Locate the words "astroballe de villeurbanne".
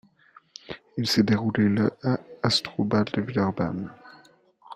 2.41-3.93